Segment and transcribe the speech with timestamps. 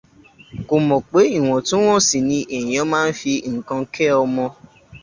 [0.67, 4.45] Kò mọ̀ pé ìwọ̀ntúnwọ̀nsì ni èèyàn máa ń fi nǹkan kẹ́ ọmọ